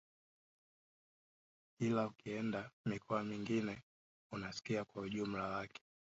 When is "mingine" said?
3.23-3.81